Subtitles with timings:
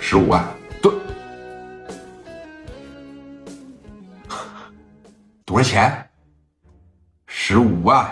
[0.00, 0.44] 十五万，
[0.82, 0.92] 多
[5.46, 6.10] 多少钱？
[7.26, 8.10] 十五万。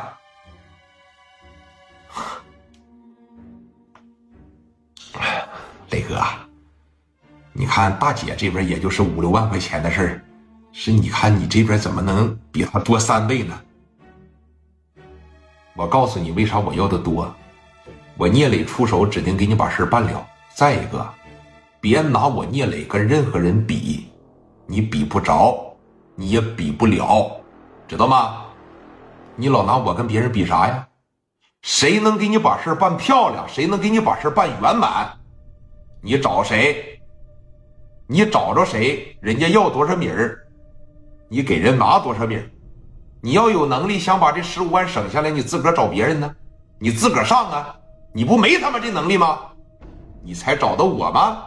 [5.90, 6.22] 磊哥，
[7.52, 10.22] 你看大姐这边也就是五六万块钱的事儿，
[10.72, 13.60] 是你看你这边怎么能比她多三倍呢？
[15.74, 17.34] 我告诉你，为啥我要的多？
[18.16, 20.28] 我聂磊出手，指定给你把事办了。
[20.54, 21.14] 再一个，
[21.80, 24.10] 别拿我聂磊跟任何人比，
[24.66, 25.76] 你比不着，
[26.16, 27.30] 你也比不了，
[27.86, 28.44] 知道吗？
[29.36, 30.86] 你老拿我跟别人比啥呀？
[31.62, 33.46] 谁能给你把事办漂亮？
[33.48, 35.08] 谁能给你把事办圆满？
[36.02, 37.00] 你找谁？
[38.08, 39.16] 你找着谁？
[39.20, 40.36] 人家要多少米儿，
[41.28, 42.50] 你给人拿多少米儿。
[43.20, 46.34] 你要有能力想把这十五万省下来，你自个儿找别人呢？
[46.80, 47.76] 你自个儿上啊！
[48.12, 49.38] 你不没他妈这能力吗？
[50.24, 51.44] 你才找的我吗？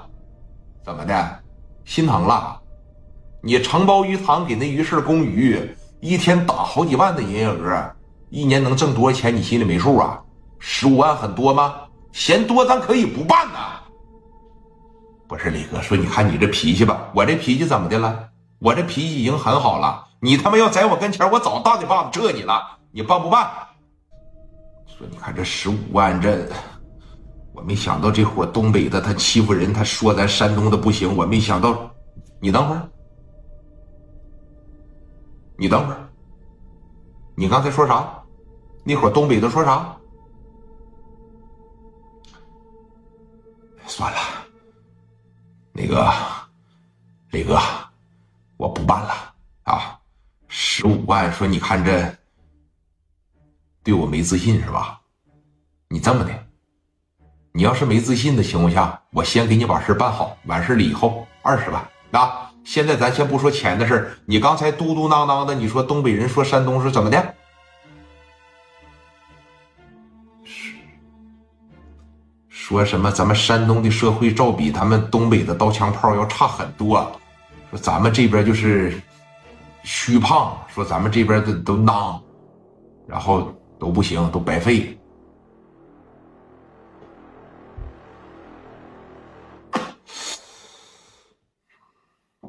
[0.84, 1.40] 怎么的？
[1.86, 2.60] 心疼了？
[3.42, 5.60] 你承包鱼塘给那鱼市供鱼，
[6.00, 7.92] 一天打好几万的营业额，
[8.30, 9.36] 一年能挣多少钱？
[9.36, 10.20] 你心里没数啊？
[10.60, 11.76] 十五万很多吗？
[12.12, 13.80] 嫌多咱可以不办呐。
[15.28, 18.30] 不是李哥说，你看你这脾气吧，我这脾气怎么的了？
[18.60, 20.06] 我这脾气已经很好了。
[20.20, 22.62] 你他妈要在我跟前，我早大嘴巴子撤你了。
[22.92, 23.50] 你办不办？
[24.86, 26.48] 说你看这十五万，这
[27.54, 31.90] 我没想到这伙东北的他欺负人，他说咱山东的不行，我没想到。
[32.40, 32.90] 你等会儿，
[35.58, 36.10] 你等会儿，
[37.36, 38.24] 你刚才说啥？
[38.84, 39.96] 那伙东北的说啥？
[43.86, 44.18] 算了，
[45.74, 46.10] 那个
[47.32, 47.60] 磊哥，
[48.58, 49.14] 我不办了
[49.64, 50.00] 啊！
[50.48, 52.18] 十五万，说你看这
[53.84, 55.00] 对我没自信是吧？
[55.90, 56.48] 你这么的，
[57.54, 62.50] 你要是没自信的情况下，我先给你把事办好，完事了以后二十万啊！
[62.64, 67.34] 现在咱先不说钱的事你刚才嘟嘟囔囔的，你说东北人说山东是怎么的？
[70.46, 70.76] 是
[72.48, 77.12] 说什么咱们山东的社会照比他们东北的刀枪炮要差很多，
[77.70, 79.02] 说咱们这边就是
[79.84, 82.22] 虚胖，说咱们这边的都囊，
[83.08, 84.98] 然后都不行，都白费。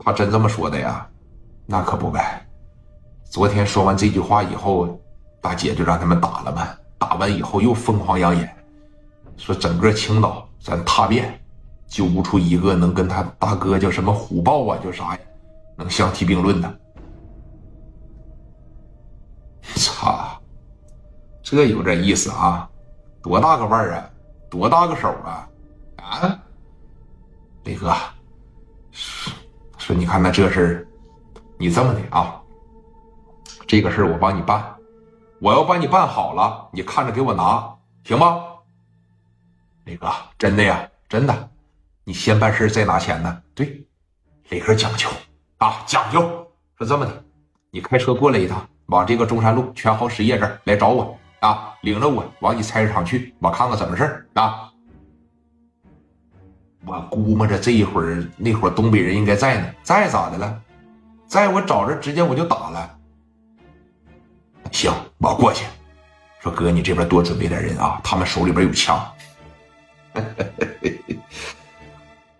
[0.05, 1.07] 他真这么说的呀？
[1.65, 2.45] 那可不呗。
[3.25, 5.01] 昨天说完这句话以后，
[5.41, 6.69] 大姐就让他们打了嘛。
[6.99, 8.57] 打完以后又疯狂扬言，
[9.37, 11.41] 说整个青岛咱踏遍，
[11.87, 15.21] 揪不出一个能跟他大哥叫什么虎豹啊，叫啥呀，
[15.77, 16.81] 能相提并论的。
[19.77, 20.41] 操，
[21.43, 22.69] 这有点意思啊！
[23.23, 24.11] 多大个腕儿啊？
[24.51, 25.49] 多大个手啊？
[25.97, 26.39] 啊，
[27.65, 27.95] 磊哥。
[29.93, 30.87] 你看那这事儿，
[31.59, 32.41] 你这么的啊，
[33.67, 34.75] 这个事儿我帮你办，
[35.41, 38.43] 我要帮你办好了，你看着给我拿，行吗？
[39.85, 40.09] 磊哥，
[40.39, 41.51] 真的呀，真的，
[42.05, 43.43] 你先办事再拿钱呢。
[43.55, 43.87] 对，
[44.49, 45.09] 磊哥讲究
[45.59, 46.21] 啊，讲究。
[46.79, 47.25] 说这么的，
[47.71, 54.72] 你开车过来一趟，往这个中山路全豪实业这儿来找我啊，领着我往你菜市场去，我看看怎么事儿啊。
[56.85, 60.61] 我估摸着这一会儿那伙东北人应该在呢，在咋的了？
[61.27, 62.99] 在我找着，直接我就打了。
[64.71, 65.65] 行，我过去。
[66.41, 69.01] 说哥，你这边多准备点人啊，他们手里边有枪。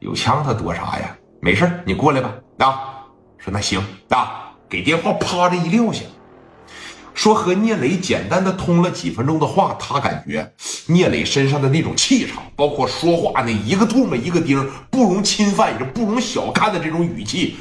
[0.01, 1.17] 有枪他躲啥呀？
[1.41, 2.35] 没事你过来吧。
[2.59, 3.05] 啊，
[3.39, 6.05] 说那行啊，给电话啪的一撂下。
[7.15, 10.53] 说和聂磊简单的通了几分钟的话，他感觉
[10.87, 17.57] 聂磊身上的那种气场，包括说话那一个唾沫一个钉，不容侵犯也不容小看的这种语气，